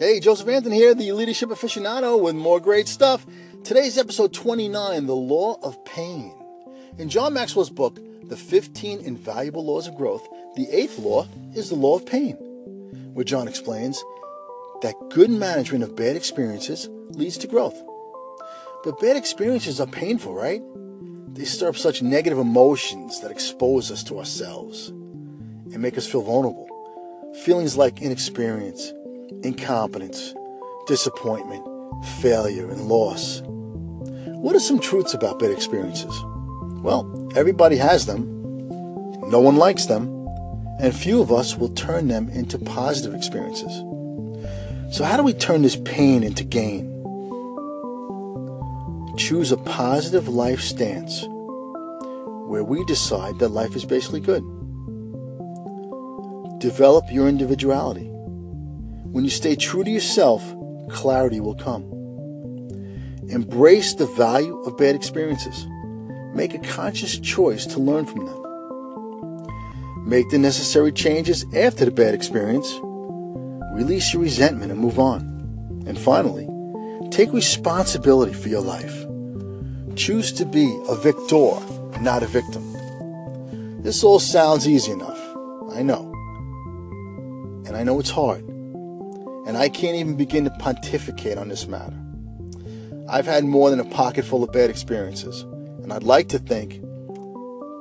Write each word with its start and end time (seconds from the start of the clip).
Hey, 0.00 0.18
Joseph 0.18 0.48
Anthony 0.48 0.76
here, 0.76 0.94
the 0.94 1.12
leadership 1.12 1.50
aficionado, 1.50 2.18
with 2.18 2.34
more 2.34 2.58
great 2.58 2.88
stuff. 2.88 3.26
Today's 3.64 3.98
episode 3.98 4.32
29 4.32 5.04
The 5.04 5.14
Law 5.14 5.58
of 5.62 5.84
Pain. 5.84 6.32
In 6.96 7.10
John 7.10 7.34
Maxwell's 7.34 7.68
book, 7.68 7.98
The 8.24 8.34
15 8.34 9.00
Invaluable 9.00 9.62
Laws 9.62 9.86
of 9.86 9.96
Growth, 9.96 10.26
the 10.56 10.66
eighth 10.70 10.98
law 10.98 11.28
is 11.54 11.68
the 11.68 11.74
law 11.74 11.96
of 11.96 12.06
pain, 12.06 12.32
where 13.12 13.26
John 13.26 13.46
explains 13.46 14.02
that 14.80 14.94
good 15.10 15.28
management 15.28 15.84
of 15.84 15.96
bad 15.96 16.16
experiences 16.16 16.88
leads 17.10 17.36
to 17.36 17.46
growth. 17.46 17.78
But 18.82 19.00
bad 19.00 19.18
experiences 19.18 19.82
are 19.82 19.86
painful, 19.86 20.32
right? 20.32 20.62
They 21.34 21.44
stir 21.44 21.68
up 21.68 21.76
such 21.76 22.00
negative 22.00 22.38
emotions 22.38 23.20
that 23.20 23.30
expose 23.30 23.90
us 23.90 24.02
to 24.04 24.18
ourselves 24.18 24.88
and 24.88 25.80
make 25.80 25.98
us 25.98 26.06
feel 26.06 26.22
vulnerable. 26.22 26.68
Feelings 27.44 27.76
like 27.76 28.00
inexperience, 28.00 28.94
incompetence, 29.42 30.34
disappointment, 30.86 31.64
failure, 32.20 32.70
and 32.70 32.82
loss. 32.82 33.42
What 33.44 34.56
are 34.56 34.60
some 34.60 34.80
truths 34.80 35.14
about 35.14 35.38
bad 35.38 35.50
experiences? 35.50 36.12
Well, 36.82 37.30
everybody 37.36 37.76
has 37.76 38.06
them. 38.06 38.24
No 39.30 39.40
one 39.40 39.56
likes 39.56 39.86
them. 39.86 40.16
And 40.80 40.96
few 40.96 41.20
of 41.20 41.30
us 41.30 41.56
will 41.56 41.68
turn 41.70 42.08
them 42.08 42.30
into 42.30 42.58
positive 42.58 43.14
experiences. 43.14 43.70
So, 44.96 45.04
how 45.04 45.16
do 45.16 45.22
we 45.22 45.34
turn 45.34 45.62
this 45.62 45.76
pain 45.76 46.24
into 46.24 46.42
gain? 46.42 46.88
Choose 49.18 49.52
a 49.52 49.58
positive 49.58 50.26
life 50.26 50.60
stance 50.60 51.24
where 52.48 52.64
we 52.64 52.82
decide 52.84 53.38
that 53.38 53.50
life 53.50 53.76
is 53.76 53.84
basically 53.84 54.20
good. 54.20 54.42
Develop 56.58 57.04
your 57.12 57.28
individuality. 57.28 58.09
When 59.12 59.24
you 59.24 59.30
stay 59.30 59.56
true 59.56 59.82
to 59.82 59.90
yourself, 59.90 60.40
clarity 60.88 61.40
will 61.40 61.56
come. 61.56 61.82
Embrace 63.28 63.94
the 63.94 64.06
value 64.06 64.56
of 64.60 64.78
bad 64.78 64.94
experiences. 64.94 65.66
Make 66.32 66.54
a 66.54 66.60
conscious 66.60 67.18
choice 67.18 67.66
to 67.66 67.80
learn 67.80 68.06
from 68.06 68.26
them. 68.26 70.08
Make 70.08 70.30
the 70.30 70.38
necessary 70.38 70.92
changes 70.92 71.44
after 71.56 71.84
the 71.84 71.90
bad 71.90 72.14
experience. 72.14 72.72
Release 73.74 74.12
your 74.12 74.22
resentment 74.22 74.70
and 74.70 74.80
move 74.80 75.00
on. 75.00 75.22
And 75.88 75.98
finally, 75.98 76.48
take 77.10 77.32
responsibility 77.32 78.32
for 78.32 78.48
your 78.48 78.62
life. 78.62 79.06
Choose 79.96 80.30
to 80.34 80.46
be 80.46 80.72
a 80.88 80.94
victor, 80.94 81.58
not 82.00 82.22
a 82.22 82.28
victim. 82.28 83.82
This 83.82 84.04
all 84.04 84.20
sounds 84.20 84.68
easy 84.68 84.92
enough. 84.92 85.20
I 85.72 85.82
know. 85.82 86.12
And 87.66 87.76
I 87.76 87.82
know 87.82 87.98
it's 87.98 88.10
hard 88.10 88.49
and 89.46 89.56
I 89.56 89.68
can't 89.68 89.96
even 89.96 90.16
begin 90.16 90.44
to 90.44 90.50
pontificate 90.50 91.38
on 91.38 91.48
this 91.48 91.66
matter. 91.66 91.96
I've 93.08 93.26
had 93.26 93.44
more 93.44 93.70
than 93.70 93.80
a 93.80 93.84
pocket 93.84 94.24
full 94.24 94.44
of 94.44 94.52
bad 94.52 94.70
experiences, 94.70 95.42
and 95.82 95.92
I'd 95.92 96.04
like 96.04 96.28
to 96.28 96.38
think 96.38 96.80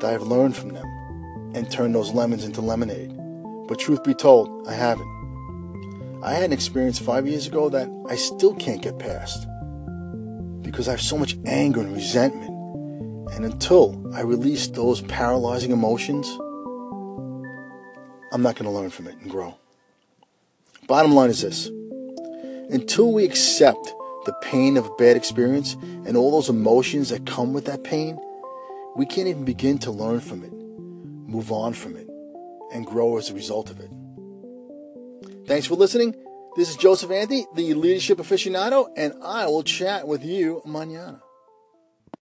that 0.00 0.10
I've 0.14 0.22
learned 0.22 0.56
from 0.56 0.70
them 0.70 0.86
and 1.54 1.70
turned 1.70 1.94
those 1.94 2.12
lemons 2.12 2.44
into 2.44 2.60
lemonade. 2.60 3.14
But 3.66 3.78
truth 3.78 4.02
be 4.04 4.14
told, 4.14 4.66
I 4.66 4.72
haven't. 4.72 6.20
I 6.22 6.32
had 6.32 6.44
an 6.44 6.52
experience 6.52 6.98
five 6.98 7.26
years 7.26 7.46
ago 7.46 7.68
that 7.68 7.88
I 8.08 8.16
still 8.16 8.54
can't 8.54 8.82
get 8.82 8.98
past 8.98 9.46
because 10.62 10.88
I 10.88 10.92
have 10.92 11.00
so 11.00 11.18
much 11.18 11.36
anger 11.46 11.80
and 11.80 11.92
resentment. 11.92 12.54
And 13.34 13.44
until 13.44 14.10
I 14.14 14.22
release 14.22 14.68
those 14.68 15.02
paralyzing 15.02 15.70
emotions, 15.70 16.26
I'm 18.32 18.42
not 18.42 18.56
going 18.56 18.64
to 18.64 18.70
learn 18.70 18.90
from 18.90 19.06
it 19.06 19.16
and 19.18 19.30
grow. 19.30 19.54
Bottom 20.88 21.14
line 21.14 21.28
is 21.28 21.42
this 21.42 21.66
until 22.70 23.12
we 23.12 23.24
accept 23.24 23.94
the 24.24 24.32
pain 24.40 24.78
of 24.78 24.86
a 24.86 24.94
bad 24.96 25.18
experience 25.18 25.74
and 26.06 26.16
all 26.16 26.30
those 26.30 26.48
emotions 26.48 27.10
that 27.10 27.26
come 27.26 27.52
with 27.52 27.66
that 27.66 27.84
pain, 27.84 28.18
we 28.96 29.04
can't 29.04 29.28
even 29.28 29.44
begin 29.44 29.78
to 29.78 29.90
learn 29.90 30.20
from 30.20 30.42
it, 30.42 30.52
move 30.52 31.52
on 31.52 31.74
from 31.74 31.94
it, 31.94 32.08
and 32.72 32.86
grow 32.86 33.18
as 33.18 33.28
a 33.28 33.34
result 33.34 33.70
of 33.70 33.80
it. 33.80 33.90
Thanks 35.46 35.66
for 35.66 35.74
listening. 35.74 36.16
This 36.56 36.70
is 36.70 36.76
Joseph 36.76 37.10
Anthony, 37.10 37.46
the 37.54 37.74
leadership 37.74 38.16
aficionado, 38.16 38.88
and 38.96 39.12
I 39.22 39.46
will 39.46 39.62
chat 39.62 40.08
with 40.08 40.24
you 40.24 40.62
manana. 40.64 41.20